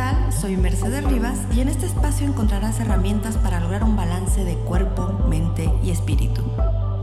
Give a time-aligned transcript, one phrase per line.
[0.00, 0.32] tal?
[0.32, 5.12] Soy Mercedes Rivas y en este espacio encontrarás herramientas para lograr un balance de cuerpo,
[5.28, 6.42] mente y espíritu.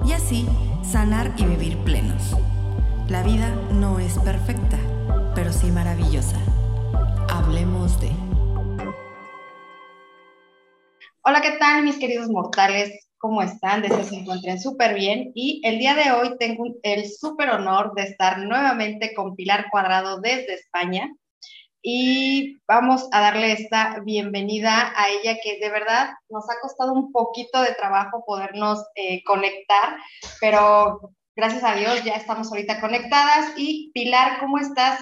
[0.04, 0.48] Y así,
[0.82, 2.36] sanar y vivir plenos.
[3.08, 4.80] La vida no es perfecta,
[5.36, 6.40] pero sí maravillosa.
[7.30, 8.10] Hablemos de...
[11.22, 13.10] Hola, ¿qué tal mis queridos mortales?
[13.20, 13.84] ¿Cómo están?
[13.84, 15.32] Deseo se encuentren súper bien.
[15.36, 20.20] Y el día de hoy tengo el súper honor de estar nuevamente con Pilar Cuadrado
[20.20, 21.12] desde España
[21.90, 27.14] y vamos a darle esta bienvenida a ella que de verdad nos ha costado un
[27.14, 29.96] poquito de trabajo podernos eh, conectar,
[30.42, 33.54] pero gracias a Dios ya estamos ahorita conectadas.
[33.56, 35.02] Y Pilar, ¿cómo estás?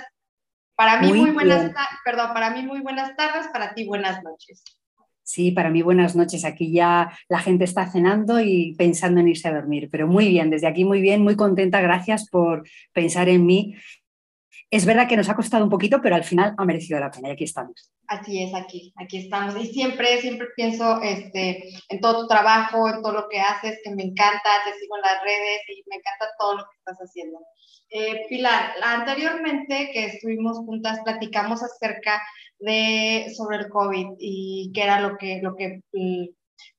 [0.75, 4.63] Para mí muy, buenas tardes, perdón, para mí muy buenas tardes, para ti buenas noches.
[5.23, 6.45] Sí, para mí buenas noches.
[6.45, 10.51] Aquí ya la gente está cenando y pensando en irse a dormir, pero muy bien,
[10.51, 11.81] desde aquí muy bien, muy contenta.
[11.81, 12.61] Gracias por
[12.93, 13.75] pensar en mí
[14.75, 17.29] es verdad que nos ha costado un poquito, pero al final ha merecido la pena
[17.29, 17.91] y aquí estamos.
[18.07, 19.55] Así es, aquí, aquí estamos.
[19.57, 23.95] Y siempre, siempre pienso este, en todo tu trabajo, en todo lo que haces, que
[23.95, 27.39] me encanta, te sigo en las redes y me encanta todo lo que estás haciendo.
[27.89, 32.21] Eh, Pilar, anteriormente que estuvimos juntas, platicamos acerca
[32.59, 36.25] de sobre el COVID y qué era lo que, lo que, mm,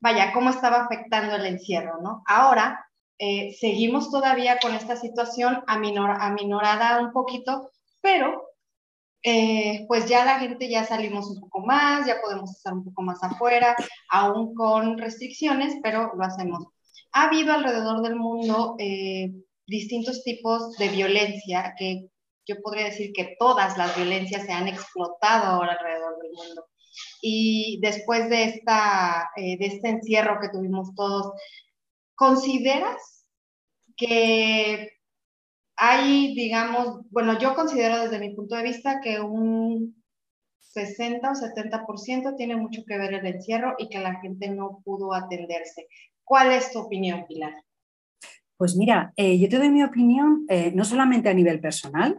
[0.01, 2.23] vaya, cómo estaba afectando el encierro, ¿no?
[2.27, 2.87] Ahora
[3.19, 7.71] eh, seguimos todavía con esta situación aminorada un poquito,
[8.07, 8.53] pero
[9.25, 13.03] eh, pues ya la gente ya salimos un poco más, ya podemos estar un poco
[13.03, 13.75] más afuera,
[14.11, 16.65] aún con restricciones, pero lo hacemos.
[17.11, 19.33] Ha habido alrededor del mundo eh,
[19.67, 22.07] distintos tipos de violencia que
[22.47, 26.67] yo podría decir que todas las violencias se han explotado ahora alrededor del mundo.
[27.21, 31.33] Y después de, esta, eh, de este encierro que tuvimos todos,
[32.15, 33.27] ¿consideras
[33.97, 34.96] que
[35.77, 40.03] hay, digamos, bueno, yo considero desde mi punto de vista que un
[40.59, 45.15] 60 o 70% tiene mucho que ver el encierro y que la gente no pudo
[45.15, 45.87] atenderse.
[46.25, 47.55] ¿Cuál es tu opinión, Pilar?
[48.57, 52.17] Pues mira, eh, yo te doy mi opinión eh, no solamente a nivel personal,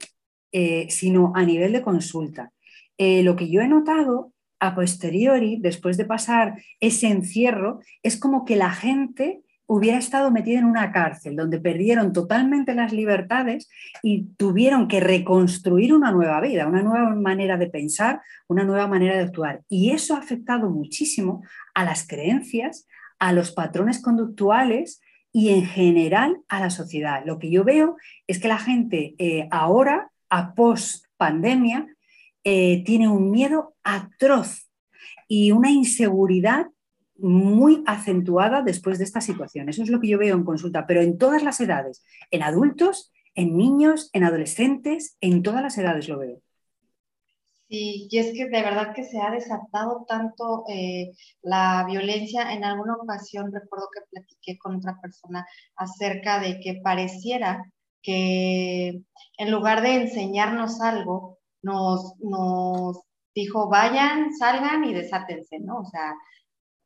[0.52, 2.52] eh, sino a nivel de consulta.
[3.00, 8.56] lo que yo he notado a posteriori, después de pasar ese encierro, es como que
[8.56, 13.70] la gente hubiera estado metida en una cárcel donde perdieron totalmente las libertades
[14.02, 19.16] y tuvieron que reconstruir una nueva vida, una nueva manera de pensar, una nueva manera
[19.16, 19.62] de actuar.
[19.70, 21.44] Y eso ha afectado muchísimo
[21.76, 22.88] a las creencias,
[23.20, 25.02] a los patrones conductuales
[25.34, 27.24] y en general a la sociedad.
[27.26, 31.88] Lo que yo veo es que la gente eh, ahora, a post pandemia,
[32.44, 34.70] eh, tiene un miedo atroz
[35.28, 36.68] y una inseguridad
[37.20, 39.70] muy acentuada después de esta situación.
[39.70, 43.12] Eso es lo que yo veo en consulta, pero en todas las edades, en adultos,
[43.36, 46.42] en niños, en adolescentes, en todas las edades lo veo.
[47.70, 51.12] Sí, y es que de verdad que se ha desatado tanto eh,
[51.42, 52.54] la violencia.
[52.54, 55.46] En alguna ocasión recuerdo que platiqué con otra persona
[55.76, 57.62] acerca de que pareciera
[58.02, 59.02] que
[59.38, 63.02] en lugar de enseñarnos algo, nos, nos
[63.36, 65.80] dijo, vayan, salgan y desátense, ¿no?
[65.80, 66.16] O sea,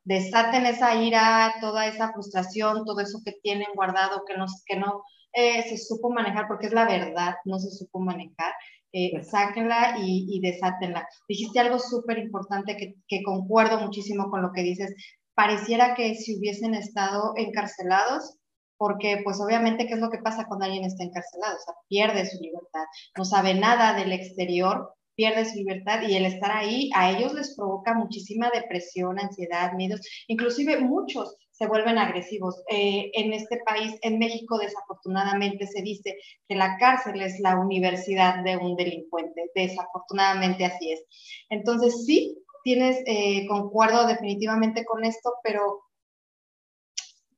[0.04, 5.02] desaten esa ira, toda esa frustración, todo eso que tienen guardado, que no, que no
[5.32, 8.52] eh, se supo manejar, porque es la verdad, no se supo manejar,
[8.92, 11.08] eh, sáquenla y, y, desátenla.
[11.28, 14.94] Dijiste algo súper importante que, que concuerdo muchísimo con lo que dices.
[15.34, 18.36] Pareciera que si hubiesen estado encarcelados,
[18.76, 21.56] porque pues obviamente, ¿qué es lo que pasa cuando alguien está encarcelado?
[21.56, 22.84] O sea, pierde su libertad,
[23.16, 27.54] no sabe nada del exterior, pierde su libertad y el estar ahí a ellos les
[27.56, 32.62] provoca muchísima depresión, ansiedad, miedos, inclusive muchos se vuelven agresivos.
[32.68, 36.16] Eh, en este país, en México, desafortunadamente se dice
[36.48, 39.50] que la cárcel es la universidad de un delincuente.
[39.54, 41.04] Desafortunadamente así es.
[41.50, 45.82] Entonces, sí, tienes, eh, concuerdo definitivamente con esto, pero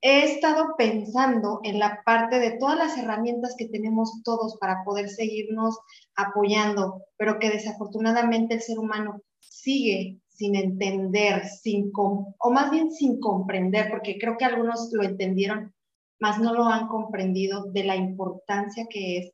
[0.06, 5.08] he estado pensando en la parte de todas las herramientas que tenemos todos para poder
[5.08, 5.78] seguirnos
[6.14, 13.18] apoyando, pero que desafortunadamente el ser humano sigue sin entender, sin o más bien sin
[13.18, 15.72] comprender, porque creo que algunos lo entendieron,
[16.20, 19.32] más no lo han comprendido de la importancia que es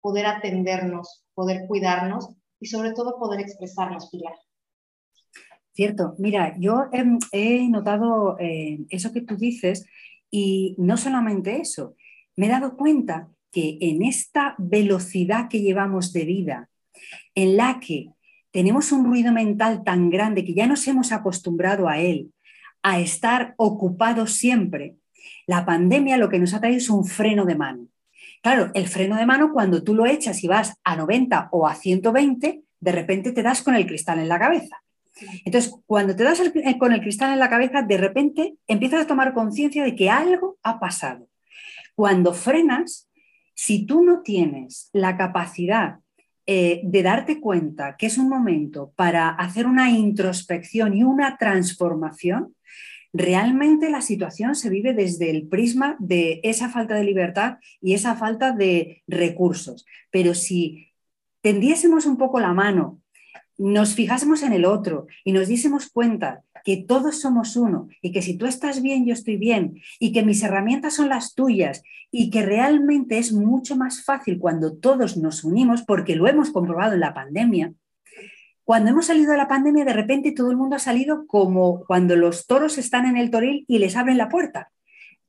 [0.00, 2.28] poder atendernos, poder cuidarnos
[2.60, 4.34] y sobre todo poder expresarnos, Pilar.
[5.72, 6.84] Cierto, mira, yo
[7.32, 9.86] he, notado eh, eso que tú dices
[10.32, 11.94] y no solamente eso,
[12.36, 16.70] me he dado cuenta que en esta velocidad que llevamos de vida,
[17.34, 18.08] en la que
[18.50, 22.32] tenemos un ruido mental tan grande que ya nos hemos acostumbrado a él,
[22.82, 24.96] a estar ocupados siempre,
[25.46, 27.86] la pandemia lo que nos ha traído es un freno de mano.
[28.42, 31.74] Claro, el freno de mano cuando tú lo echas y vas a 90 o a
[31.74, 34.82] 120, de repente te das con el cristal en la cabeza.
[35.44, 39.06] Entonces, cuando te das eh, con el cristal en la cabeza, de repente empiezas a
[39.06, 41.28] tomar conciencia de que algo ha pasado.
[41.94, 43.10] Cuando frenas,
[43.54, 45.98] si tú no tienes la capacidad
[46.46, 52.54] eh, de darte cuenta que es un momento para hacer una introspección y una transformación,
[53.12, 58.16] realmente la situación se vive desde el prisma de esa falta de libertad y esa
[58.16, 59.84] falta de recursos.
[60.10, 60.88] Pero si
[61.42, 63.01] tendiésemos un poco la mano,
[63.62, 68.20] nos fijásemos en el otro y nos diésemos cuenta que todos somos uno y que
[68.20, 72.30] si tú estás bien, yo estoy bien y que mis herramientas son las tuyas y
[72.30, 77.00] que realmente es mucho más fácil cuando todos nos unimos, porque lo hemos comprobado en
[77.00, 77.72] la pandemia.
[78.64, 82.16] Cuando hemos salido de la pandemia, de repente todo el mundo ha salido como cuando
[82.16, 84.72] los toros están en el toril y les abren la puerta,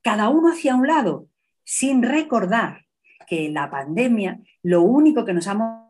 [0.01, 1.27] cada uno hacia un lado,
[1.63, 2.86] sin recordar
[3.27, 5.82] que la pandemia lo único que nos ha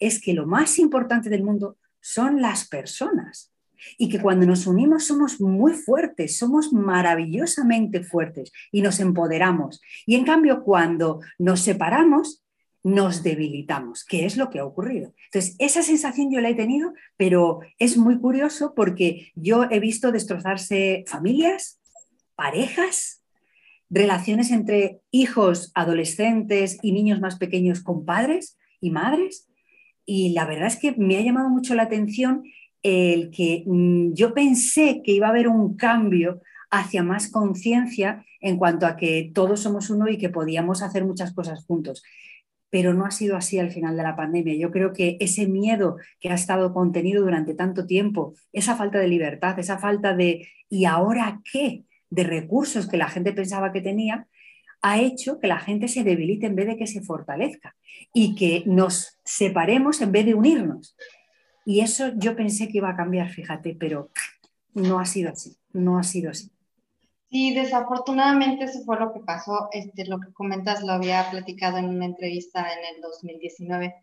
[0.00, 3.52] es que lo más importante del mundo son las personas
[3.96, 9.80] y que cuando nos unimos somos muy fuertes, somos maravillosamente fuertes y nos empoderamos.
[10.06, 12.42] Y en cambio, cuando nos separamos,
[12.82, 15.12] nos debilitamos, que es lo que ha ocurrido.
[15.26, 20.12] Entonces, esa sensación yo la he tenido, pero es muy curioso porque yo he visto
[20.12, 21.80] destrozarse familias,
[22.34, 23.22] parejas,
[23.90, 29.48] relaciones entre hijos, adolescentes y niños más pequeños con padres y madres.
[30.04, 32.44] Y la verdad es que me ha llamado mucho la atención
[32.82, 36.40] el que mm, yo pensé que iba a haber un cambio
[36.70, 41.32] hacia más conciencia en cuanto a que todos somos uno y que podíamos hacer muchas
[41.34, 42.02] cosas juntos.
[42.70, 44.54] Pero no ha sido así al final de la pandemia.
[44.56, 49.08] Yo creo que ese miedo que ha estado contenido durante tanto tiempo, esa falta de
[49.08, 51.84] libertad, esa falta de ¿y ahora qué?
[52.10, 54.26] de recursos que la gente pensaba que tenía,
[54.82, 57.76] ha hecho que la gente se debilite en vez de que se fortalezca
[58.12, 60.96] y que nos separemos en vez de unirnos.
[61.64, 64.10] Y eso yo pensé que iba a cambiar, fíjate, pero
[64.74, 66.50] no ha sido así, no ha sido así.
[67.30, 69.68] Sí, desafortunadamente eso fue lo que pasó.
[69.72, 73.94] Este, lo que comentas lo había platicado en una entrevista en el 2019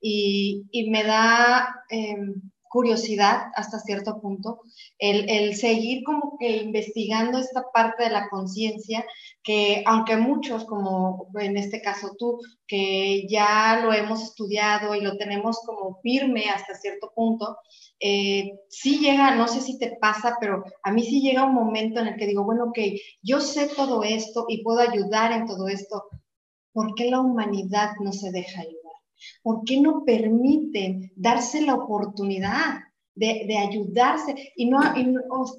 [0.00, 2.34] y, y me da em,
[2.72, 4.62] curiosidad hasta cierto punto,
[4.98, 9.04] el, seguir como que investigando esta parte de la conciencia,
[9.42, 15.18] que aunque muchos, como en este caso tú, que ya lo hemos estudiado y lo
[15.18, 17.58] tenemos como firme hasta cierto punto,
[18.00, 22.00] eh, sí llega, no sé si te pasa, pero a mí sí llega un momento
[22.00, 22.78] en el que digo, bueno, ok,
[23.20, 26.04] yo sé todo esto y puedo ayudar en todo esto,
[26.72, 28.81] ¿por qué la humanidad no se deja ayudar?
[29.42, 32.80] ¿Por qué no permiten darse la oportunidad
[33.14, 34.52] de, ayudarse?
[34.56, 34.80] Y no,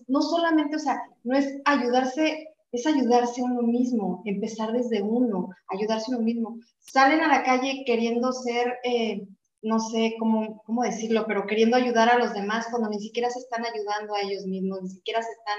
[0.08, 6.12] no, solamente, o sea, no es ayudarse, es ayudarse uno mismo, empezar desde uno, ayudarse
[6.12, 6.60] uno mismo.
[6.80, 9.28] Salen a la calle queriendo ser, eh,
[9.62, 13.40] no sé cómo, cómo decirlo, pero queriendo ayudar a los demás cuando ni siquiera se
[13.40, 15.58] están ayudando a ellos mismos, ni siquiera se están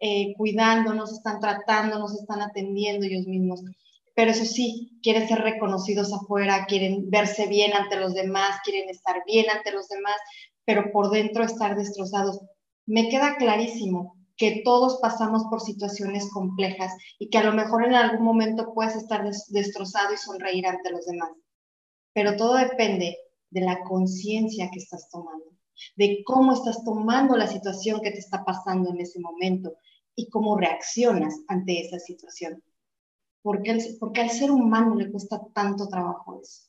[0.00, 3.62] eh, cuidando, no se están tratando, no se están atendiendo ellos mismos
[4.16, 9.22] pero eso sí, quieren ser reconocidos afuera, quieren verse bien ante los demás, quieren estar
[9.26, 10.16] bien ante los demás,
[10.64, 12.40] pero por dentro estar destrozados.
[12.86, 17.94] Me queda clarísimo que todos pasamos por situaciones complejas y que a lo mejor en
[17.94, 21.32] algún momento puedes estar destrozado y sonreír ante los demás.
[22.14, 23.18] Pero todo depende
[23.50, 25.44] de la conciencia que estás tomando,
[25.96, 29.74] de cómo estás tomando la situación que te está pasando en ese momento
[30.14, 32.62] y cómo reaccionas ante esa situación.
[33.46, 33.70] ¿Por qué,
[34.22, 36.62] al ser humano le cuesta tanto trabajo eso?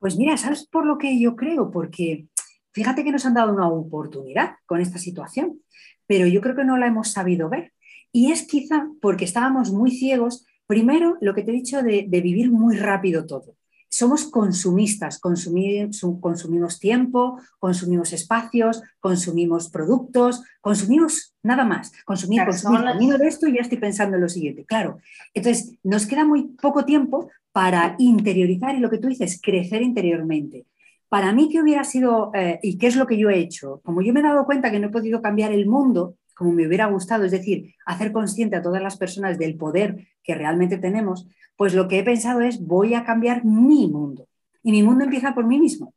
[0.00, 1.70] Pues mira, ¿sabes por lo que yo creo?
[1.70, 2.26] Porque
[2.72, 5.62] fíjate que nos han dado una oportunidad con esta situación,
[6.08, 7.72] pero yo creo que no la hemos sabido ver.
[8.10, 12.50] Y es quizá porque estábamos muy ciegos, primero lo que te he dicho de vivir
[12.50, 13.54] muy rápido todo
[14.00, 23.28] somos consumistas, consumimos tiempo, consumimos espacios, consumimos productos, consumimos nada más, consumir, consumir, termino de
[23.28, 25.00] esto y ya estoy pensando en lo siguiente, claro.
[25.34, 30.64] Entonces, nos queda muy poco tiempo para interiorizar y lo que tú dices, crecer interiormente.
[31.10, 33.82] Para mí, ¿qué hubiera sido eh, y qué es lo que yo he hecho?
[33.84, 36.66] Como yo me he dado cuenta que no he podido cambiar el mundo como me
[36.66, 41.28] hubiera gustado, es decir, hacer consciente a todas las personas del poder que realmente tenemos,
[41.54, 44.26] pues lo que he pensado es voy a cambiar mi mundo.
[44.62, 45.92] Y mi mundo empieza por mí mismo.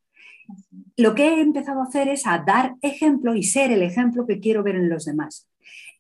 [0.98, 4.42] Lo que he empezado a hacer es a dar ejemplo y ser el ejemplo que
[4.42, 5.48] quiero ver en los demás.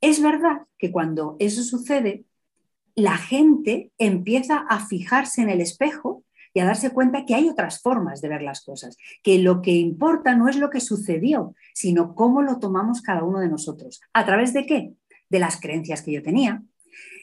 [0.02, 2.26] Es verdad que cuando eso sucede,
[2.96, 6.23] la gente empieza a fijarse en el espejo
[6.54, 9.72] y a darse cuenta que hay otras formas de ver las cosas, que lo que
[9.72, 14.02] importa no es lo que sucedió, sino cómo lo tomamos cada uno de nosotros.
[14.14, 14.94] ¿A través de qué?
[15.30, 16.64] De las creencias que yo tenía,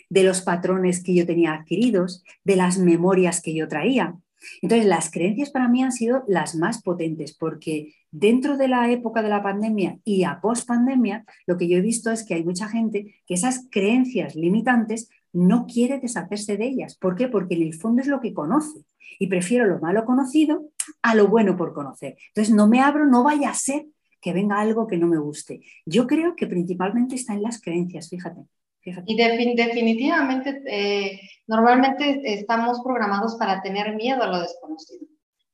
[0.08, 4.16] de los patrones que yo tenía adquiridos, de las memorias que yo traía.
[4.62, 9.22] Entonces, las creencias para mí han sido las más potentes porque dentro de la época
[9.22, 12.44] de la pandemia y a post pandemia, lo que yo he visto es que hay
[12.44, 16.96] mucha gente que esas creencias limitantes no quiere deshacerse de ellas.
[16.96, 17.28] ¿Por qué?
[17.28, 18.84] Porque en el fondo es lo que conoce
[19.18, 20.70] y prefiero lo malo conocido
[21.02, 22.16] a lo bueno por conocer.
[22.28, 23.86] Entonces, no me abro, no vaya a ser
[24.20, 25.60] que venga algo que no me guste.
[25.86, 28.42] Yo creo que principalmente está en las creencias, fíjate.
[29.06, 35.06] Y definitivamente, eh, normalmente estamos programados para tener miedo a lo desconocido,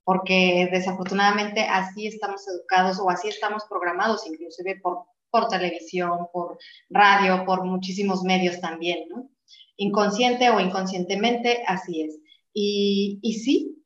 [0.05, 7.45] porque desafortunadamente así estamos educados o así estamos programados, inclusive por, por televisión, por radio,
[7.45, 9.29] por muchísimos medios también, ¿no?
[9.77, 12.19] Inconsciente o inconscientemente, así es.
[12.53, 13.77] Y, y sí,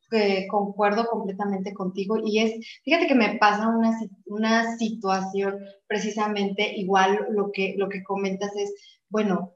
[0.49, 7.51] concuerdo completamente contigo y es, fíjate que me pasa una, una situación precisamente igual lo
[7.51, 8.73] que, lo que comentas es,
[9.09, 9.53] bueno,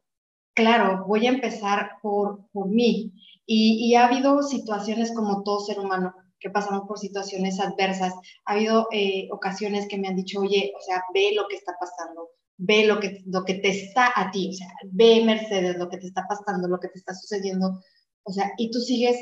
[0.54, 3.14] claro, voy a empezar por, por mí
[3.46, 8.14] y, y, ha habido situaciones como todo ser humano que pasamos por situaciones adversas,
[8.46, 11.74] ha habido eh, ocasiones que me han dicho, oye, o sea, ve lo que está
[11.80, 15.90] pasando, ve lo que, lo que te está a ti, o sea, ve Mercedes lo
[15.90, 17.82] que te está pasando, lo que te está sucediendo,
[18.24, 19.18] o sea, y tú sigues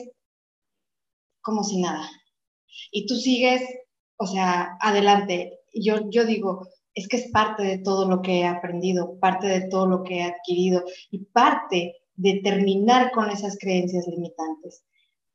[1.41, 2.09] como si nada.
[2.91, 3.61] Y tú sigues,
[4.17, 5.59] o sea, adelante.
[5.73, 9.67] Yo, yo digo, es que es parte de todo lo que he aprendido, parte de
[9.67, 14.83] todo lo que he adquirido y parte de terminar con esas creencias limitantes.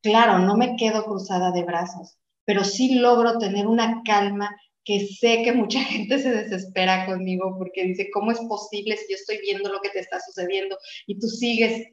[0.00, 4.56] Claro, no me quedo cruzada de brazos, pero sí logro tener una calma
[4.88, 9.16] que sé que mucha gente se desespera conmigo porque dice, ¿cómo es posible si yo
[9.16, 11.88] estoy viendo lo que te está sucediendo y tú sigues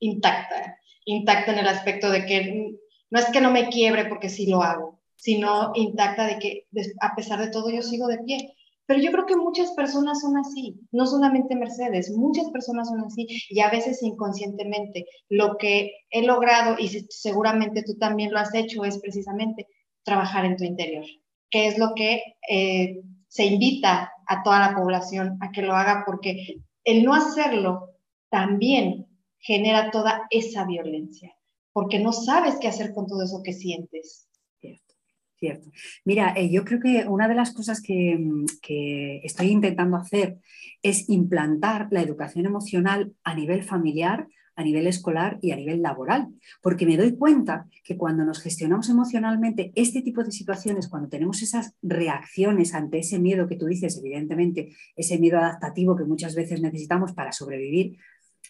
[0.00, 2.72] intacta, intacta en el aspecto de que
[3.10, 6.66] no es que no me quiebre porque sí lo hago, sino intacta de que
[7.00, 8.52] a pesar de todo yo sigo de pie.
[8.86, 13.26] Pero yo creo que muchas personas son así, no solamente Mercedes, muchas personas son así
[13.48, 15.06] y a veces inconscientemente.
[15.28, 19.66] Lo que he logrado, y seguramente tú también lo has hecho, es precisamente
[20.04, 21.04] trabajar en tu interior,
[21.50, 26.04] que es lo que eh, se invita a toda la población a que lo haga,
[26.06, 27.90] porque el no hacerlo
[28.28, 29.06] también
[29.38, 31.36] genera toda esa violencia
[31.76, 34.26] porque no sabes qué hacer con todo eso que sientes.
[34.58, 34.94] Cierto,
[35.38, 35.70] cierto.
[36.06, 38.18] Mira, eh, yo creo que una de las cosas que,
[38.62, 40.38] que estoy intentando hacer
[40.80, 44.26] es implantar la educación emocional a nivel familiar,
[44.56, 46.28] a nivel escolar y a nivel laboral,
[46.62, 51.42] porque me doy cuenta que cuando nos gestionamos emocionalmente este tipo de situaciones, cuando tenemos
[51.42, 56.62] esas reacciones ante ese miedo que tú dices, evidentemente, ese miedo adaptativo que muchas veces
[56.62, 57.98] necesitamos para sobrevivir,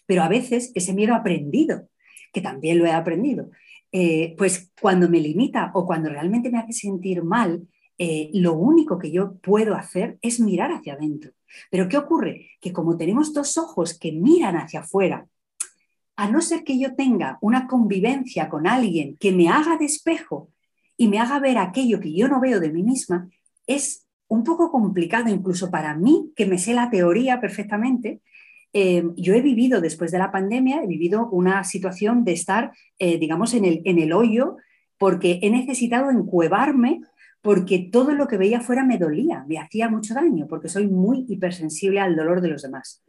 [0.05, 1.89] pero a veces ese miedo aprendido,
[2.31, 3.51] que también lo he aprendido,
[3.91, 8.97] eh, pues cuando me limita o cuando realmente me hace sentir mal, eh, lo único
[8.97, 11.31] que yo puedo hacer es mirar hacia adentro.
[11.71, 12.51] Pero ¿qué ocurre?
[12.61, 15.27] Que como tenemos dos ojos que miran hacia afuera,
[16.17, 20.49] a no ser que yo tenga una convivencia con alguien que me haga de espejo
[20.97, 23.29] y me haga ver aquello que yo no veo de mí misma,
[23.67, 28.21] es un poco complicado incluso para mí, que me sé la teoría perfectamente,
[28.73, 33.17] eh, yo he vivido después de la pandemia, he vivido una situación de estar, eh,
[33.17, 34.57] digamos, en el, en el hoyo,
[34.97, 37.01] porque he necesitado encuevarme,
[37.41, 41.25] porque todo lo que veía fuera me dolía, me hacía mucho daño, porque soy muy
[41.29, 43.03] hipersensible al dolor de los demás.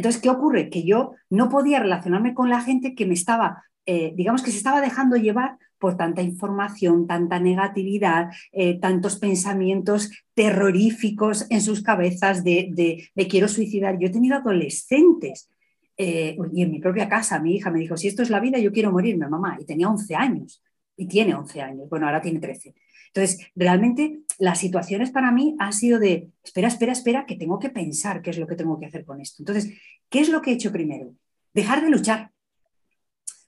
[0.00, 0.70] Entonces, ¿qué ocurre?
[0.70, 4.56] Que yo no podía relacionarme con la gente que me estaba, eh, digamos, que se
[4.56, 12.42] estaba dejando llevar por tanta información, tanta negatividad, eh, tantos pensamientos terroríficos en sus cabezas
[12.42, 13.98] de, me quiero suicidar.
[13.98, 15.50] Yo he tenido adolescentes
[15.98, 18.58] eh, y en mi propia casa mi hija me dijo, si esto es la vida,
[18.58, 19.58] yo quiero morirme, mamá.
[19.60, 20.62] Y tenía 11 años
[20.96, 21.90] y tiene 11 años.
[21.90, 22.74] Bueno, ahora tiene 13.
[23.12, 27.70] Entonces, realmente las situaciones para mí han sido de, espera, espera, espera, que tengo que
[27.70, 29.42] pensar qué es lo que tengo que hacer con esto.
[29.42, 29.72] Entonces,
[30.08, 31.14] ¿qué es lo que he hecho primero?
[31.52, 32.30] Dejar de luchar.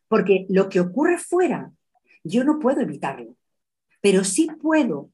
[0.08, 1.72] Porque lo que ocurre fuera
[2.24, 3.36] yo no puedo evitarlo,
[4.00, 5.10] pero sí puedo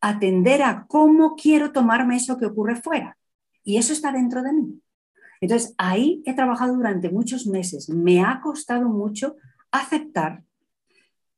[0.00, 3.18] atender a cómo quiero tomarme eso que ocurre fuera.
[3.64, 4.80] Y eso está dentro de mí.
[5.40, 7.88] Entonces, ahí he trabajado durante muchos meses.
[7.88, 9.36] Me ha costado mucho
[9.70, 10.42] aceptar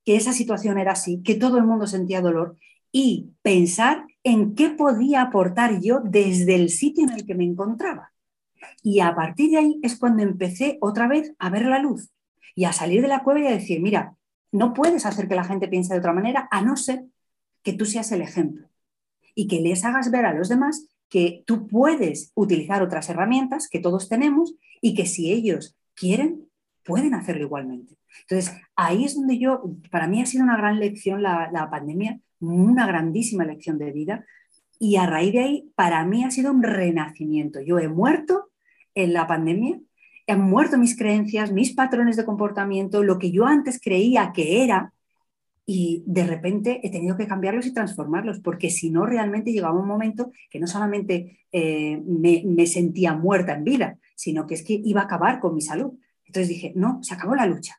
[0.05, 2.57] que esa situación era así, que todo el mundo sentía dolor
[2.91, 8.13] y pensar en qué podía aportar yo desde el sitio en el que me encontraba.
[8.83, 12.11] Y a partir de ahí es cuando empecé otra vez a ver la luz
[12.55, 14.17] y a salir de la cueva y a decir, mira,
[14.53, 17.05] no puedes hacer que la gente piense de otra manera a no ser
[17.63, 18.69] que tú seas el ejemplo
[19.35, 23.81] y que les hagas ver a los demás que tú puedes utilizar otras herramientas que
[23.81, 26.49] todos tenemos y que si ellos quieren,
[26.85, 27.97] pueden hacerlo igualmente.
[28.23, 32.87] Entonces, ahí es donde yo, para mí ha sido una gran lección la, pandemia, una
[32.87, 34.25] grandísima lección de vida
[34.79, 37.61] y a raíz de ahí, para mí ha sido un renacimiento.
[37.61, 38.51] Yo he muerto
[38.95, 39.79] en la pandemia
[40.33, 44.93] han muerto mis creencias, mis patrones de comportamiento, lo que yo antes creía que era,
[45.65, 49.87] y de repente he tenido que cambiarlos y transformarlos, porque si no, realmente llegaba un
[49.87, 54.81] momento que no solamente eh, me, me, sentía muerta en vida, sino que es que
[54.85, 55.93] iba a acabar con mi salud.
[56.33, 57.77] Entonces dije, no, se acabó la lucha.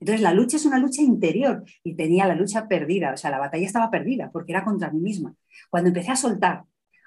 [0.00, 3.38] Entonces la lucha es una lucha interior y tenía la lucha perdida, o sea, la
[3.38, 5.36] batalla estaba perdida porque era contra mí misma.
[5.70, 6.64] Cuando empecé a soltar,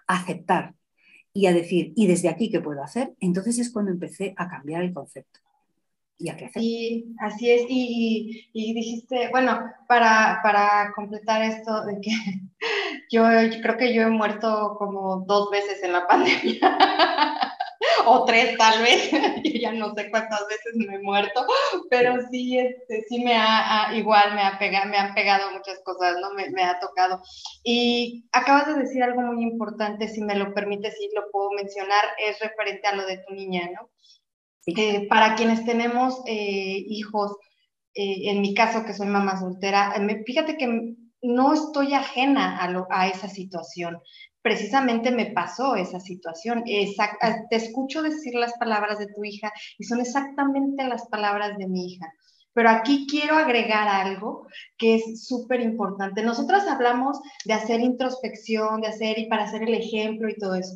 [0.08, 0.74] a aceptar
[1.34, 3.14] y a decir, ¿y desde aquí qué puedo hacer?
[3.20, 5.42] Entonces es cuando empecé a cambiar el concepto
[6.18, 6.64] y a crecer.
[7.20, 9.60] Así es, y, y, dijiste, bueno,
[9.90, 12.12] para, para, completar esto de que
[13.12, 16.62] yo, yo, creo que yo he muerto como dos veces en la pandemia.
[18.06, 19.12] o tres tal vez,
[19.44, 21.46] yo ya no sé cuántas veces me he muerto,
[21.90, 26.16] pero sí, este, sí me ha, igual me, ha pegado, me han pegado muchas cosas,
[26.22, 26.34] ¿no?
[26.34, 27.22] Me, me, ha tocado.
[27.64, 32.04] Y acabas de decir algo muy importante, si me lo permites, si lo puedo mencionar,
[32.18, 33.90] es referente a lo de tu niña, ¿no?
[34.68, 37.38] Eh, para quienes tenemos eh, hijos,
[37.94, 39.94] eh, en mi caso que soy mamá soltera,
[40.26, 44.00] fíjate que no estoy ajena a, lo, a, esa situación.
[44.46, 46.64] Precisamente me pasó esa situación.
[46.66, 51.88] te escucho decir las palabras de tu hija y son exactamente las palabras de mi
[51.88, 52.14] hija.
[52.54, 54.46] Pero aquí quiero agregar algo
[54.78, 56.22] que es súper importante.
[56.22, 60.76] Nosotras hablamos de hacer introspección, de hacer y para hacer el ejemplo y todo eso.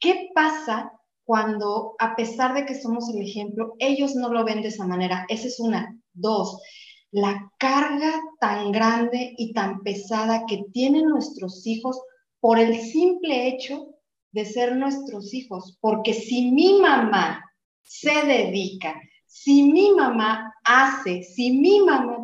[0.00, 0.90] ¿Qué pasa
[1.24, 5.26] cuando, a pesar de que somos el ejemplo, ellos no lo ven de esa manera.
[5.28, 5.94] Esa es una.
[6.14, 6.62] Dos,
[7.10, 12.00] la carga tan grande y tan pesada que tienen nuestros hijos
[12.42, 13.94] por el simple hecho
[14.32, 15.78] de ser nuestros hijos.
[15.80, 17.48] Porque si mi mamá
[17.82, 22.18] se dedica, si mi mamá hace, si mi mamá,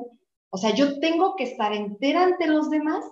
[0.50, 3.04] o sea, yo tengo que estar entera ante los demás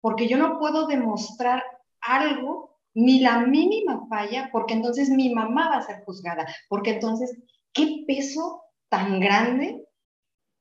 [0.00, 1.62] porque yo no puedo demostrar
[2.00, 7.36] algo ni la mínima falla, porque entonces mi mamá va a ser juzgada, porque entonces,
[7.74, 9.84] ¿qué peso tan grande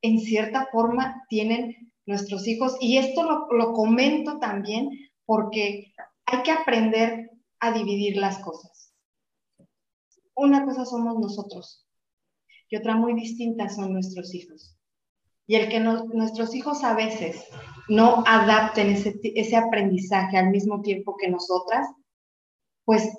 [0.01, 2.75] en cierta forma tienen nuestros hijos?
[2.81, 4.89] Y esto lo, lo comento también
[5.25, 5.94] porque
[6.25, 8.94] hay que aprender a dividir las cosas.
[10.36, 11.88] Una cosa somos nosotros
[12.70, 14.75] y otra muy distinta son nuestros hijos.
[15.46, 17.46] Y el que nuestros hijos a veces
[17.90, 21.88] no adapten ese, ese aprendizaje al mismo tiempo que nosotras,
[22.86, 23.09] pues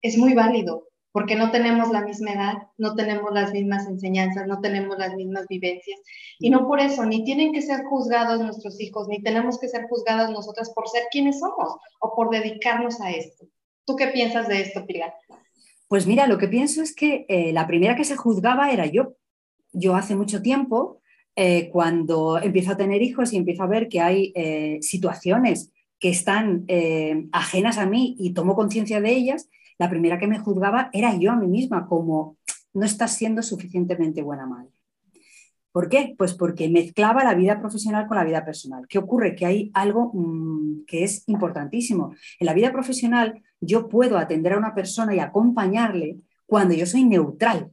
[0.00, 4.60] es muy válido, porque no tenemos la misma edad, no tenemos las mismas enseñanzas, no
[4.60, 6.00] tenemos las mismas vivencias.
[6.38, 9.86] Y no por eso, ni tienen que ser juzgados nuestros hijos, ni tenemos que ser
[9.88, 13.46] juzgadas nosotras por ser quienes somos o por dedicarnos a esto.
[13.84, 15.12] ¿Tú qué piensas de esto, Pilar?
[15.86, 19.14] Pues mira, lo que pienso es que eh, la primera que se juzgaba era yo.
[19.72, 21.02] Yo hace mucho tiempo,
[21.36, 26.08] eh, cuando empiezo a tener hijos y empiezo a ver que hay eh, situaciones que
[26.08, 26.66] están
[27.30, 31.32] ajenas a mí y tomo conciencia de ellas, la primera que me juzgaba era yo
[31.32, 32.36] a mí misma, como
[32.74, 34.70] no estás siendo suficientemente buena madre.
[35.72, 36.14] ¿Por qué?
[36.18, 38.86] Pues porque mezclaba la vida profesional con la vida personal.
[38.88, 39.34] ¿Qué ocurre?
[39.34, 42.14] Que hay algo mm, que es importantísimo.
[42.38, 47.04] En la vida profesional yo puedo atender a una persona y acompañarle cuando yo soy
[47.04, 47.70] neutral.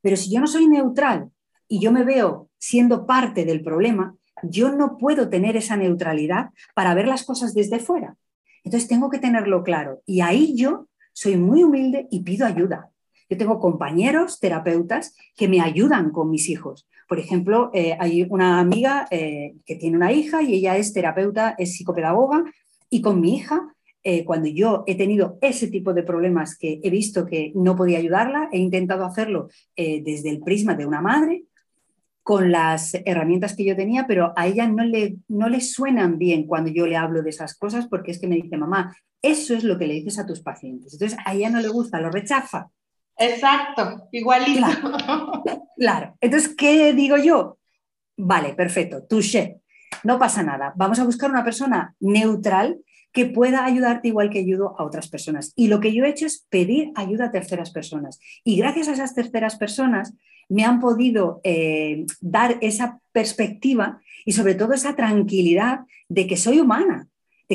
[0.00, 1.30] Pero si yo no soy neutral
[1.68, 6.94] y yo me veo siendo parte del problema, yo no puedo tener esa neutralidad para
[6.94, 8.16] ver las cosas desde fuera.
[8.64, 10.02] Entonces tengo que tenerlo claro.
[10.06, 12.90] Y ahí yo soy muy humilde y pido ayuda.
[13.28, 16.86] Yo tengo compañeros terapeutas que me ayudan con mis hijos.
[17.08, 21.54] Por ejemplo, eh, hay una amiga eh, que tiene una hija y ella es terapeuta,
[21.58, 22.44] es psicopedagoga,
[22.90, 26.90] y con mi hija, eh, cuando yo he tenido ese tipo de problemas que he
[26.90, 31.44] visto que no podía ayudarla, he intentado hacerlo desde el prisma de una madre,
[32.22, 36.46] con las herramientas que yo tenía, pero a ella no le, no le suenan bien
[36.46, 39.64] cuando yo le hablo de esas cosas porque es que me dice, mamá, eso es
[39.64, 40.92] lo que le dices a tus pacientes.
[40.92, 42.68] Entonces a ella no le gusta, lo rechaza.
[43.16, 44.66] Exacto, igualito.
[45.76, 46.16] Claro.
[46.20, 47.58] Entonces, ¿qué digo yo?
[48.16, 49.60] Vale, perfecto, touché.
[50.04, 50.72] No pasa nada.
[50.76, 52.78] Vamos a buscar una persona neutral
[53.12, 55.52] que pueda ayudarte igual que ayudo a otras personas.
[55.56, 58.20] Y lo que yo he hecho es pedir ayuda a terceras personas.
[58.44, 60.14] Y gracias a esas terceras personas
[60.48, 66.60] me han podido eh, dar esa perspectiva y sobre todo esa tranquilidad de que soy
[66.60, 67.08] humana,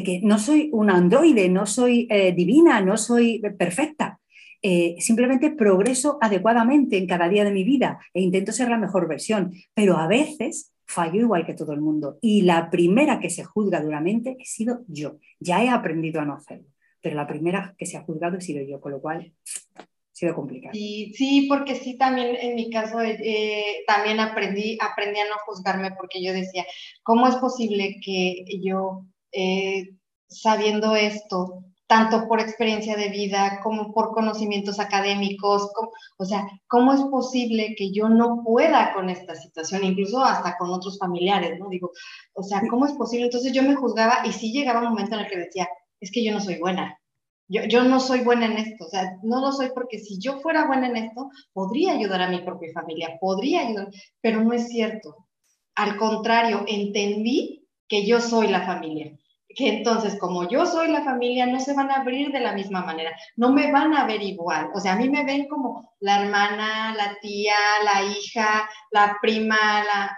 [0.03, 4.19] que no soy un androide, no soy eh, divina, no soy perfecta.
[4.61, 9.07] Eh, simplemente progreso adecuadamente en cada día de mi vida e intento ser la mejor
[9.07, 12.17] versión, pero a veces fallo igual que todo el mundo.
[12.21, 15.19] Y la primera que se juzga duramente he sido yo.
[15.39, 16.67] Ya he aprendido a no hacerlo,
[17.01, 19.33] pero la primera que se ha juzgado he sido yo, con lo cual
[19.75, 20.73] ha sido complicado.
[20.73, 25.91] Sí, sí, porque sí, también en mi caso eh, también aprendí, aprendí a no juzgarme
[25.91, 26.65] porque yo decía,
[27.03, 29.05] ¿cómo es posible que yo,
[29.39, 29.95] eh,
[30.27, 35.69] sabiendo esto, tanto por experiencia de vida como por conocimientos académicos,
[36.17, 40.71] o sea, ¿cómo es posible que yo no pueda con esta situación, incluso hasta con
[40.71, 41.69] otros familiares, ¿no?
[41.69, 41.91] Digo,
[42.33, 43.25] o sea, ¿cómo es posible?
[43.25, 45.69] Entonces yo me juzgaba y sí llegaba un momento en el que decía,
[45.99, 46.99] es que yo no soy buena,
[47.47, 50.39] yo, yo, no soy buena en esto, o sea, no lo soy porque si yo
[50.39, 54.67] fuera buena en esto, podría ayudar a mi propia familia, podría ayudar, pero no es
[54.67, 55.27] cierto.
[55.75, 59.15] Al contrario, entendí que yo soy la familia
[59.57, 62.83] que entonces como yo soy la familia, no se van a abrir de la misma
[62.83, 66.21] manera, no me van a ver igual, o sea, a mí me ven como la
[66.21, 70.15] hermana, la tía, la hija, la prima, la,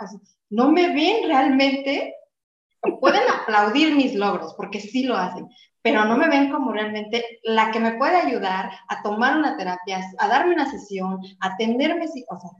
[0.49, 2.15] no me ven realmente,
[2.99, 5.47] pueden aplaudir mis logros, porque sí lo hacen,
[5.81, 10.01] pero no me ven como realmente la que me puede ayudar a tomar una terapia,
[10.17, 12.51] a darme una sesión, a atenderme, o sea,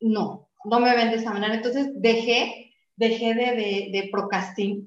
[0.00, 2.63] no, no me ven de esa manera, entonces dejé
[2.96, 4.10] dejé de, de,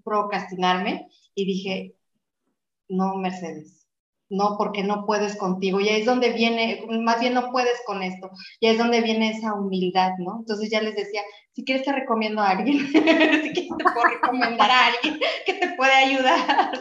[0.03, 1.95] procrastinarme y dije,
[2.89, 3.87] no, Mercedes,
[4.29, 5.79] no, porque no puedes contigo.
[5.79, 8.29] Y ahí es donde viene, más bien no puedes con esto.
[8.59, 10.37] Y ahí es donde viene esa humildad, ¿no?
[10.39, 11.21] Entonces ya les decía,
[11.57, 15.69] si quieres te recomiendo a alguien, si quieres te puedo recomendar a alguien que te
[15.75, 16.71] puede ayudar.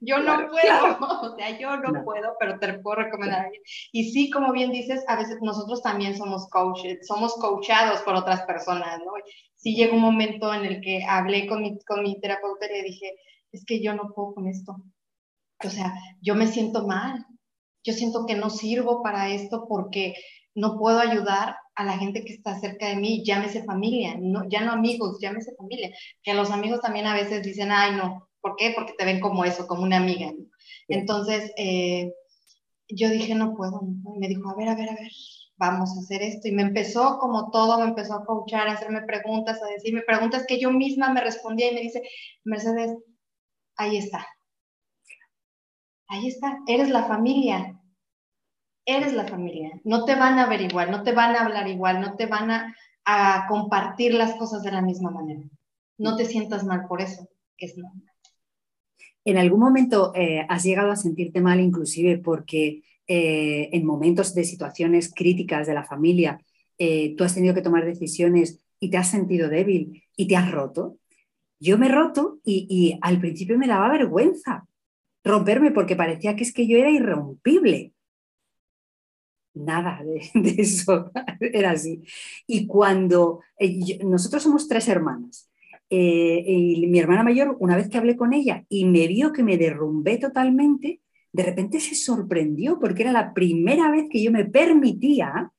[0.00, 3.62] yo no puedo, o sea, yo no, puedo, pero te puedo recomendar a alguien.
[3.92, 8.42] Y sí, como bien dices, a veces nosotros también somos coaches, somos coachados por otras
[8.42, 9.12] personas, ¿no?
[9.60, 12.82] Sí llegó un momento en el que hablé con mi, con mi terapeuta y le
[12.82, 13.14] dije,
[13.52, 14.76] es que yo no puedo con esto.
[15.64, 15.92] O sea,
[16.22, 17.26] yo me siento mal.
[17.84, 20.14] Yo siento que no sirvo para esto porque
[20.54, 24.62] no puedo ayudar a la gente que está cerca de mí, llámese familia, no, ya
[24.62, 25.90] no amigos, llámese familia.
[26.22, 28.72] Que los amigos también a veces dicen, ay, no, ¿por qué?
[28.74, 30.32] Porque te ven como eso, como una amiga.
[30.88, 32.12] Entonces, eh,
[32.88, 33.80] yo dije, no puedo.
[34.18, 35.12] me dijo, a ver, a ver, a ver,
[35.60, 36.48] vamos a hacer esto.
[36.48, 40.44] Y me empezó, como todo, me empezó a coachar, a hacerme preguntas, a decirme preguntas
[40.48, 42.02] que yo misma me respondía y me dice,
[42.44, 42.96] Mercedes,
[43.76, 44.26] ahí está.
[46.08, 47.78] Ahí está, eres la familia.
[48.86, 49.78] Eres la familia.
[49.84, 52.50] No te van a ver igual, no te van a hablar igual, no te van
[52.50, 52.74] a,
[53.48, 55.42] compartir las cosas de la misma manera.
[55.98, 58.04] No te sientas mal por eso, es normal.
[59.24, 64.44] ¿En algún momento eh, has llegado a sentirte mal inclusive porque eh, en momentos de
[64.44, 66.40] situaciones críticas de la familia,
[66.78, 70.48] eh, tú has tenido que tomar decisiones y te has sentido débil y te has
[70.52, 70.96] roto.
[71.58, 74.64] Yo me he roto y, al principio me daba vergüenza
[75.24, 77.94] romperme porque parecía que es que yo era irrompible.
[79.54, 82.04] Nada de, eso era así.
[82.46, 85.50] Y cuando eh, nosotros somos tres hermanas,
[85.92, 89.58] y mi hermana mayor, una vez que hablé con ella y me vio que me
[89.58, 91.00] derrumbé totalmente,
[91.32, 95.52] de repente se sorprendió porque era la primera vez que yo me permitía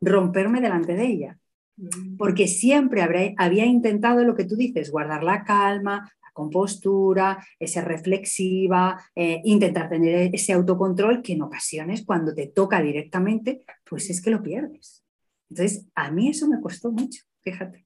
[0.00, 1.38] romperme delante de ella.
[1.76, 2.16] Mm.
[2.16, 3.02] Porque siempre
[3.36, 9.88] había intentado lo que tú dices, guardar la calma, la compostura, ser reflexiva, eh, intentar
[9.88, 15.04] tener ese autocontrol que en ocasiones cuando te toca directamente, pues es que lo pierdes.
[15.50, 17.81] Entonces, a mí eso me costó mucho, fíjate.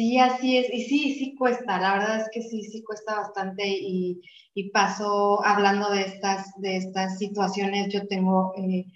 [0.00, 0.72] Sí, así es.
[0.72, 1.78] Y sí, sí cuesta.
[1.78, 3.68] La verdad es que sí, sí cuesta bastante.
[3.68, 4.22] Y,
[4.54, 7.92] y paso hablando de estas, de estas situaciones.
[7.92, 8.86] Yo tengo, eh,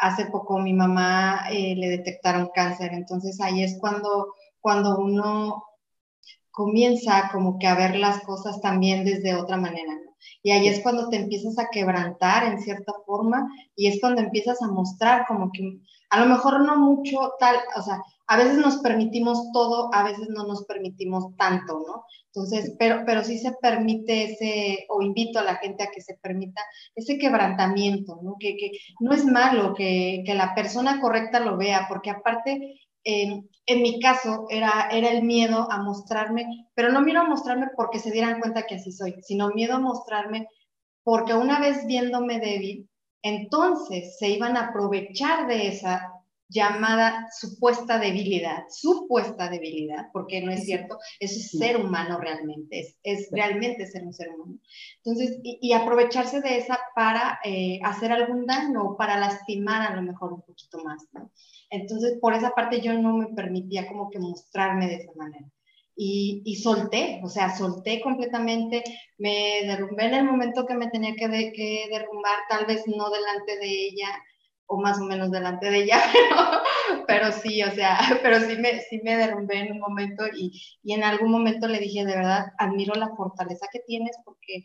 [0.00, 2.94] hace poco mi mamá eh, le detectaron cáncer.
[2.94, 5.64] Entonces ahí es cuando, cuando uno
[6.50, 9.92] comienza como que a ver las cosas también desde otra manera.
[10.42, 14.62] Y ahí es cuando te empiezas a quebrantar en cierta forma y es cuando empiezas
[14.62, 18.78] a mostrar como que a lo mejor no mucho tal, o sea, a veces nos
[18.78, 22.04] permitimos todo, a veces no nos permitimos tanto, ¿no?
[22.28, 26.14] Entonces, pero, pero sí se permite ese, o invito a la gente a que se
[26.14, 26.62] permita
[26.94, 28.36] ese quebrantamiento, ¿no?
[28.40, 33.82] Que, que no es malo que, que, la persona correcta lo vea, porque aparte, en
[33.82, 38.12] mi caso, era, era el miedo a mostrarme, pero no miedo a mostrarme porque se
[38.12, 40.48] dieran cuenta que así soy, sino miedo a mostrarme
[41.04, 42.88] porque una vez viéndome débil,
[43.22, 46.11] entonces se iban a aprovechar de esa
[46.52, 52.98] llamada supuesta debilidad, supuesta debilidad, porque no es cierto, eso es ser humano realmente, es,
[53.02, 54.58] es realmente ser un ser humano.
[54.98, 60.32] Entonces, y, aprovecharse de esa para eh, hacer algún daño, para lastimar a lo mejor
[60.32, 61.30] un poquito más, ¿no?
[61.70, 65.46] Entonces, por esa parte yo no me permitía como que mostrarme de esa manera.
[65.96, 68.82] Y, y, solté, o sea, solté completamente,
[69.18, 73.58] me derrumbé en el momento que me tenía que, que derrumbar, tal vez no delante
[73.58, 74.08] de ella,
[74.66, 76.00] o más o menos delante de ella,
[77.06, 80.94] pero, sí, o sea, pero sí me, sí me derrumbé en un momento y, y,
[80.94, 84.62] en algún momento le dije, de verdad, admiro la fortaleza que tienes porque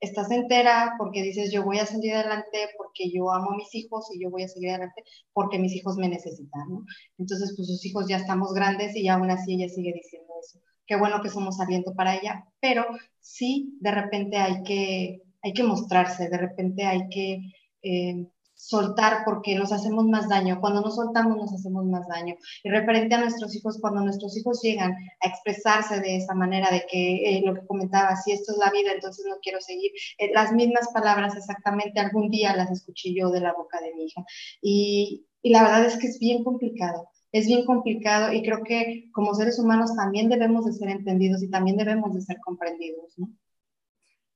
[0.00, 4.06] estás entera, porque dices, yo voy a salir adelante, porque yo amo a mis hijos
[4.14, 6.84] y yo voy a seguir adelante, porque mis hijos me necesitan, ¿no?
[7.18, 10.60] Entonces, pues sus hijos ya estamos grandes y aún así ella sigue diciendo eso.
[10.86, 12.86] Qué bueno que somos aliento para ella, pero
[13.20, 17.40] sí, de repente hay que hay que mostrarse, de repente hay que
[17.82, 18.26] eh,
[18.58, 20.60] soltar porque nos hacemos más daño.
[20.60, 22.34] Cuando no soltamos nos hacemos más daño.
[22.64, 26.84] Y referente a nuestros hijos, cuando nuestros hijos llegan a expresarse de esa manera, de
[26.90, 30.30] que eh, lo que comentaba, si esto es la vida, entonces no quiero seguir, eh,
[30.34, 34.24] las mismas palabras exactamente algún día las escuché yo de la boca de mi hija.
[34.60, 37.08] Y, y la verdad es que es bien complicado.
[37.30, 41.50] Es bien complicado y creo que como seres humanos también debemos de ser entendidos y
[41.50, 43.28] también debemos de ser comprendidos, ¿no?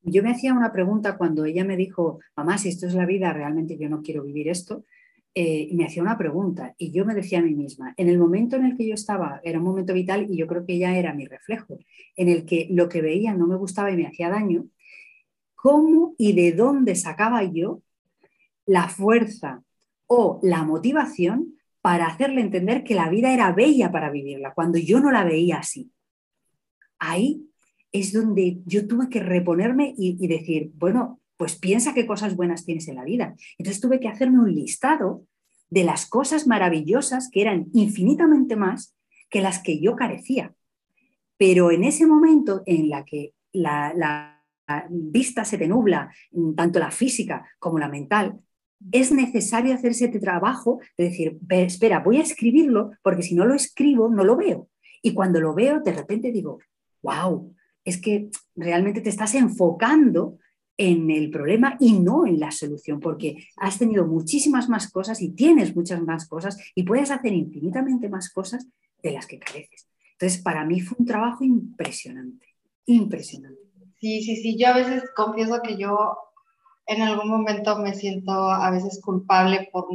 [0.03, 3.33] Yo me hacía una pregunta cuando ella me dijo, mamá, si esto es la vida,
[3.33, 4.85] realmente yo no quiero vivir esto.
[5.35, 8.57] Eh, me hacía una pregunta y yo me decía a mí misma, en el momento
[8.57, 11.15] en el que yo estaba, era un momento vital y yo creo que ella era
[11.15, 11.79] mi reflejo,
[12.17, 14.67] en el que lo que veía no me gustaba y me hacía daño,
[15.55, 17.81] ¿cómo y de dónde sacaba yo
[18.67, 19.62] la fuerza
[20.07, 25.01] o la motivación para hacerle entender que la vida era bella para vivirla, cuando yo
[25.01, 25.91] no la veía así?
[26.99, 27.52] Ahí
[27.93, 32.89] es donde yo tuve que reponerme y, decir, bueno, pues piensa qué cosas buenas tienes
[32.89, 33.35] en la vida.
[33.59, 35.27] Entonces tuve que hacerme un listado
[35.71, 38.97] de las cosas maravillosas que eran infinitamente más
[39.29, 40.55] que las que yo carecía.
[41.37, 44.39] Pero en ese momento en la que la,
[44.89, 46.11] vista se te nubla,
[46.57, 48.39] tanto la física como la mental,
[48.91, 53.55] es necesario hacer ese trabajo de decir, espera, voy a escribirlo porque si no lo
[53.55, 54.69] escribo no lo veo.
[55.03, 56.59] Y cuando lo veo, de repente digo,
[57.03, 60.38] wow, es que realmente te estás enfocando
[60.77, 65.31] en el problema y no en la solución, porque has tenido muchísimas más cosas y
[65.31, 68.66] tienes muchas más cosas y puedes hacer infinitamente más cosas
[69.03, 69.88] de las que careces.
[70.12, 72.47] Entonces, para mí fue un trabajo impresionante,
[72.87, 73.61] impresionante.
[74.01, 76.16] Sí, sí, sí, yo a veces confieso que yo
[76.87, 79.87] en algún momento me siento a veces culpable por,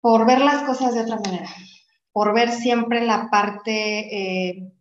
[0.00, 1.50] por ver las cosas de otra manera,
[2.12, 4.48] por ver siempre la parte...
[4.50, 4.72] Eh,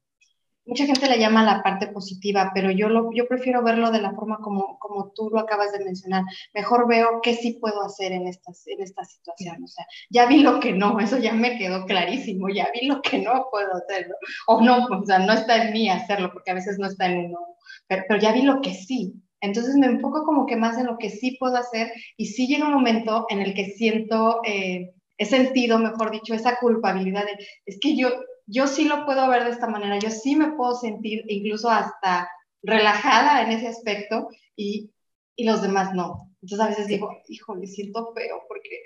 [0.70, 4.14] mucha gente le llama la parte positiva, pero yo, lo, yo prefiero verlo de la
[4.14, 6.24] forma como, como tú lo acabas de mencionar.
[6.54, 9.64] Mejor veo qué sí puedo hacer en, estas, en esta situación.
[9.64, 13.02] O sea, ya vi lo que no, eso ya me quedó clarísimo, ya vi lo
[13.02, 14.12] que no puedo hacer,
[14.48, 17.26] O no, o sea, no está en mí hacerlo, porque a veces no está en
[17.26, 17.40] uno,
[17.88, 19.16] pero, pero ya vi lo que sí.
[19.42, 22.68] Entonces me enfoco como que más en lo que sí puedo hacer y sí llega
[22.68, 24.42] un momento en el que siento...
[24.46, 28.10] Eh, he sentido, mejor dicho, esa culpabilidad de, es que yo,
[28.50, 32.30] yo sí lo puedo ver de esta manera, yo sí me puedo sentir incluso hasta
[32.64, 34.92] relajada en ese aspecto y,
[35.36, 36.32] y los demás no.
[36.42, 38.82] Entonces a veces digo, híjole, siento feo porque,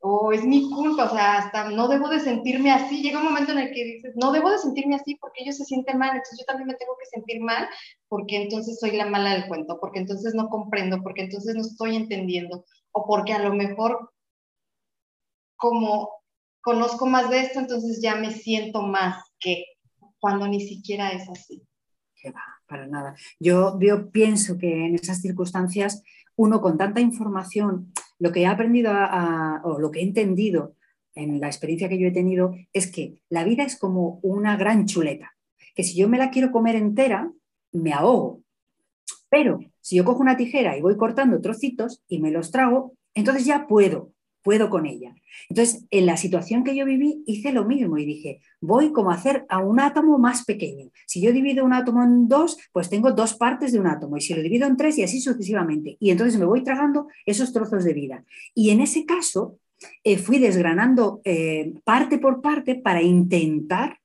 [0.00, 3.02] o oh, es mi culpa, o sea, hasta no debo de sentirme así.
[3.02, 5.64] Llega un momento en el que dices, no debo de sentirme así porque ellos se
[5.64, 7.68] sienten mal, entonces yo también me tengo que sentir mal
[8.08, 11.96] porque entonces soy la mala del cuento, porque entonces no comprendo, porque entonces no estoy
[11.96, 14.12] entendiendo, o porque a lo mejor
[15.56, 16.19] como
[16.60, 19.64] conozco más de esto, entonces ya me siento más que
[20.18, 21.62] cuando ni siquiera es así.
[22.14, 23.16] Que va, para nada.
[23.38, 23.78] Yo,
[24.12, 26.02] pienso que en esas circunstancias
[26.36, 28.92] uno con tanta información, lo que he aprendido
[29.64, 30.74] o lo que he entendido
[31.14, 34.86] en la experiencia que yo he tenido es que la vida es como una gran
[34.86, 35.34] chuleta,
[35.74, 37.30] que si yo me la quiero comer entera,
[37.72, 38.42] me ahogo.
[39.28, 43.44] Pero si yo cojo una tijera y voy cortando trocitos y me los trago, entonces
[43.44, 45.14] ya puedo puedo con ella.
[45.48, 49.14] Entonces, en la situación que yo viví, hice lo mismo y dije, voy como a
[49.14, 50.90] hacer a un átomo más pequeño.
[51.06, 54.20] Si yo divido un átomo en dos, pues tengo dos partes de un átomo y
[54.20, 55.96] si lo divido en tres y así sucesivamente.
[56.00, 58.24] Y entonces me voy tragando esos trozos de vida.
[58.54, 59.58] Y en ese caso,
[60.04, 63.98] eh, fui desgranando eh, parte por parte para intentar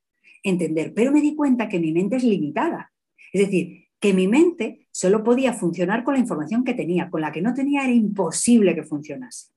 [0.44, 2.92] entender, pero me di cuenta que mi mente es limitada.
[3.34, 7.32] Es decir, que mi mente solo podía funcionar con la información que tenía, con la
[7.32, 9.55] que no tenía era imposible que funcionase.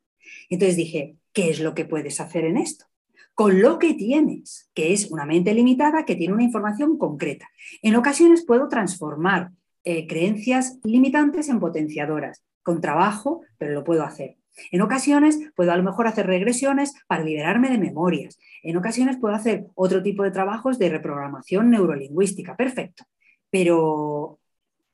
[0.48, 2.86] Entonces dije, ¿qué es lo que puedes hacer en esto?
[3.34, 7.48] Con lo que tienes, que es una mente limitada que tiene una información concreta.
[7.82, 9.50] En ocasiones puedo transformar
[9.84, 14.36] eh, creencias limitantes en potenciadoras, con trabajo, pero lo puedo hacer.
[14.72, 18.38] En ocasiones puedo a lo mejor hacer regresiones para liberarme de memorias.
[18.62, 22.56] En ocasiones puedo hacer otro tipo de trabajos de reprogramación neurolingüística.
[22.56, 23.04] Perfecto.
[23.50, 24.40] Pero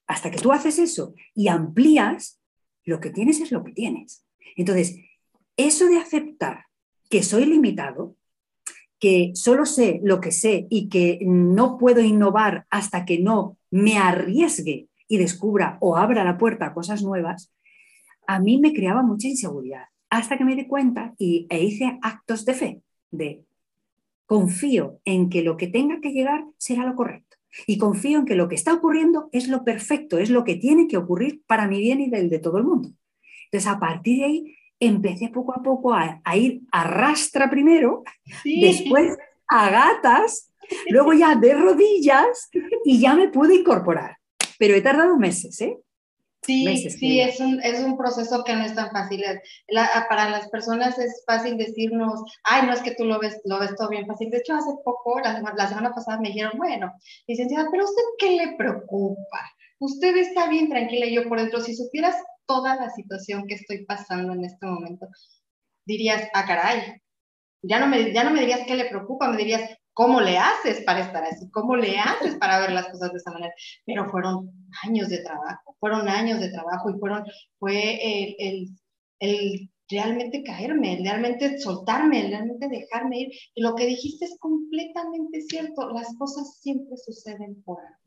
[0.06, 2.40] hasta que tú haces eso y amplías,
[2.84, 4.24] lo que tienes es lo que tienes.
[4.56, 4.96] Entonces,
[5.56, 6.66] eso de aceptar
[7.08, 8.16] que soy limitado,
[8.98, 13.98] que solo sé lo que sé y que no puedo innovar hasta que no me
[13.98, 17.52] arriesgue y descubra o abra la puerta a cosas nuevas,
[18.26, 19.84] a mí me creaba mucha inseguridad.
[20.08, 23.44] Hasta que me di cuenta y, e hice actos de fe, de
[24.26, 27.36] confío en que lo que tenga que llegar será lo correcto.
[27.66, 30.88] Y confío en que lo que está ocurriendo es lo perfecto, es lo que tiene
[30.88, 32.90] que ocurrir para mi bien y del de todo el mundo.
[33.44, 38.02] Entonces, a partir de ahí, empecé poco a poco a, ir a rastra primero,
[38.44, 39.16] después
[39.48, 40.52] a gatas,
[40.88, 42.50] luego ya de rodillas
[42.84, 44.18] y ya me pude incorporar.
[44.58, 45.78] Pero he tardado meses, ¿eh?
[46.46, 49.24] Sí, sí, es un, es un proceso que no es tan fácil.
[50.08, 53.74] para las personas es fácil decirnos, ay, no es que tú lo ves, lo ves
[53.76, 54.30] todo bien fácil.
[54.30, 56.92] De hecho, hace poco, la, la semana pasada me dijeron, bueno,
[57.26, 59.40] licenciada, pero ¿usted qué le preocupa?
[59.78, 63.84] Usted está bien tranquila y yo por dentro, si supieras toda la situación que estoy
[63.84, 65.08] pasando en este momento,
[65.84, 67.02] dirías, ah, caray,
[67.62, 70.82] ya no me, ya no me dirías qué le preocupa, me dirías, ¿Cómo le haces
[70.84, 71.48] para estar así?
[71.52, 73.54] ¿Cómo le haces para ver las cosas de esa manera?
[73.86, 74.50] Pero fueron
[74.82, 77.24] años de trabajo, fueron años de trabajo y fueron,
[77.60, 78.68] fue el, el,
[79.20, 83.28] el realmente caerme, realmente soltarme, realmente dejarme ir.
[83.54, 88.03] Y lo que dijiste es completamente cierto, las cosas siempre suceden por algo,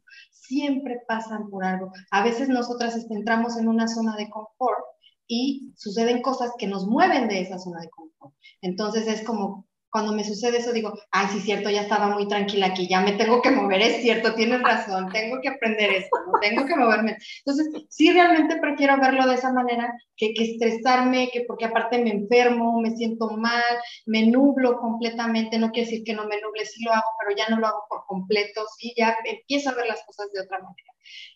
[0.48, 1.92] siempre pasan por algo.
[2.12, 4.84] A veces nosotras entramos en una zona de confort
[5.28, 8.34] y suceden cosas que nos mueven de esa zona de confort.
[8.62, 12.68] Entonces es como, cuando me sucede eso digo, ay, sí, cierto, ya estaba muy tranquila
[12.68, 16.40] aquí, ya me tengo que mover, es cierto, tienes razón, tengo que aprender esto, ¿no?
[16.40, 17.18] tengo que moverme.
[17.46, 22.12] Entonces, sí, realmente prefiero verlo de esa manera que, que estresarme, que porque aparte me
[22.12, 23.64] enfermo, me siento mal,
[24.06, 27.48] me nublo completamente, no quiere decir que no me nuble, sí lo hago, pero ya
[27.50, 30.94] no lo hago por completo, sí, ya empiezo a ver las cosas de otra manera.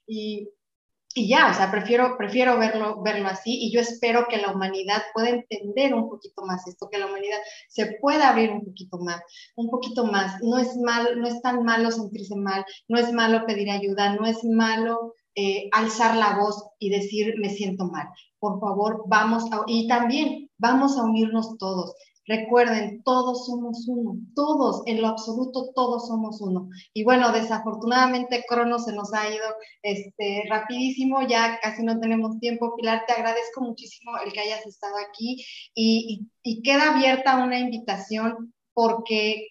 [0.07, 0.49] Y
[1.13, 5.01] y ya, o sea, prefiero, prefiero verlo, verlo así y yo espero que la humanidad
[5.13, 7.37] pueda entender un poquito más esto, que la humanidad
[7.69, 9.21] se pueda abrir un poquito más,
[9.55, 10.41] un poquito más.
[10.41, 14.25] No es mal, no es tan malo sentirse mal, no es malo pedir ayuda, no
[14.25, 18.07] es malo eh, alzar la voz y decir me siento mal.
[18.39, 21.93] Por favor, vamos a, y también vamos a unirnos todos.
[22.27, 26.69] Recuerden, todos somos uno, todos, en lo absoluto, todos somos uno.
[26.93, 29.45] Y bueno, desafortunadamente Crono se nos ha ido
[29.81, 32.75] este, rapidísimo, ya casi no tenemos tiempo.
[32.75, 38.53] Pilar, te agradezco muchísimo el que hayas estado aquí y, y queda abierta una invitación
[38.73, 39.47] porque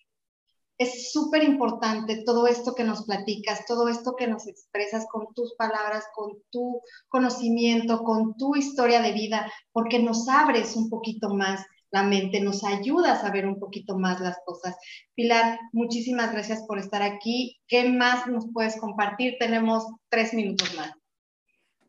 [0.80, 5.54] es súper importante todo esto que nos platicas, todo esto que nos expresas con tus
[5.54, 11.66] palabras, con tu conocimiento, con tu historia de vida, porque nos abres un poquito más
[11.90, 14.76] la mente, nos ayuda a saber un poquito más las cosas.
[15.14, 17.58] Pilar, muchísimas gracias por estar aquí.
[17.66, 19.36] ¿Qué más nos puedes compartir?
[19.38, 20.92] Tenemos tres minutos más.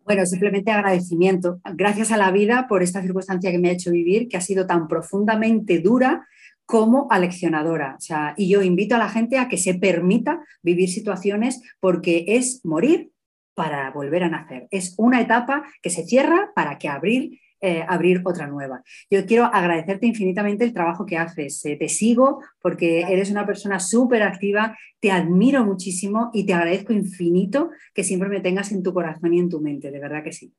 [0.03, 1.61] Bueno, simplemente agradecimiento.
[1.75, 4.65] Gracias a la vida por esta circunstancia que me ha hecho vivir, que ha sido
[4.65, 6.27] tan profundamente dura
[6.65, 7.97] como aleccionadora.
[8.37, 13.11] Y yo invito a la gente a que se permita vivir situaciones porque es morir
[13.53, 14.67] para volver a nacer.
[14.71, 18.81] Es una etapa que se cierra para que abrir eh, abrir otra nueva.
[19.09, 21.63] Yo quiero agradecerte infinitamente el trabajo que haces.
[21.65, 26.93] Eh, te sigo porque eres una persona súper activa, te admiro muchísimo y te agradezco
[26.93, 30.31] infinito que siempre me tengas en tu corazón y en tu mente, de verdad que
[30.31, 30.53] sí.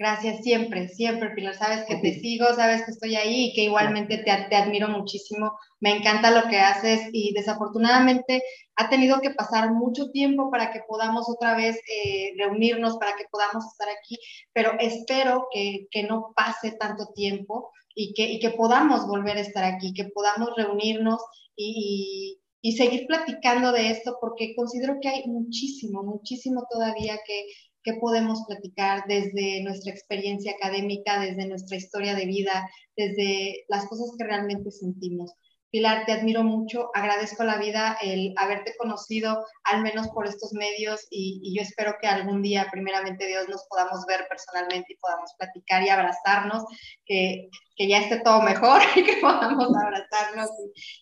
[0.00, 1.54] Gracias, siempre, siempre, Pilar.
[1.54, 5.58] Sabes que te sigo, sabes que estoy ahí y que igualmente te, te, admiro muchísimo.
[5.78, 8.42] Me encanta lo que haces y desafortunadamente
[8.76, 13.26] ha tenido que pasar mucho tiempo para que podamos otra vez eh, reunirnos, para que
[13.30, 14.16] podamos estar aquí,
[14.54, 19.42] pero espero que, que no pase tanto tiempo y que, y que, podamos volver a
[19.42, 21.20] estar aquí, que podamos reunirnos
[21.54, 27.44] y, y, y seguir platicando de esto, porque considero que hay muchísimo, muchísimo todavía que
[27.82, 34.10] qué podemos platicar desde nuestra experiencia académica, desde nuestra historia de vida, desde las cosas
[34.18, 35.34] que realmente sentimos.
[35.70, 40.52] Pilar, te admiro mucho, agradezco a la vida el haberte conocido, al menos por estos
[40.52, 45.32] medios, y, yo espero que algún día, primeramente Dios, nos podamos ver personalmente y podamos
[45.38, 46.64] platicar y abrazarnos,
[47.06, 50.50] que, que ya esté todo mejor y que podamos abrazarnos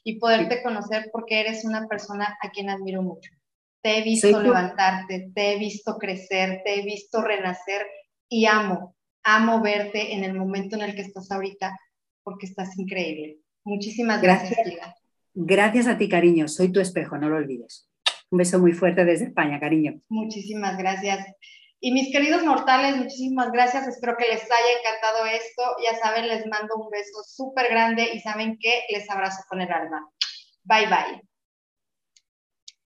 [0.05, 3.38] y, y poderte conocer porque eres una persona a quien admiro mucho.
[3.89, 7.87] Te he visto levantarte, te he visto crecer, te he visto renacer
[8.29, 11.75] y amo, amo verte en el momento en el que estás ahorita
[12.23, 13.39] porque estás increíble.
[13.65, 14.95] Muchísimas gracias, gracias
[15.33, 16.49] Gracias a ti, cariño.
[16.49, 17.89] Soy tu espejo, no lo olvides.
[18.31, 20.03] Un beso muy fuerte desde España, cariño.
[20.11, 21.27] Muchísimas gracias.
[21.81, 23.89] Y mis queridos mortales, muchísimas gracias.
[23.89, 25.63] Espero que les haya encantado esto.
[25.83, 29.73] Ya saben, les mando un beso súper grande y saben que les abrazo con el
[29.73, 30.07] alma.
[30.65, 31.28] Bye bye.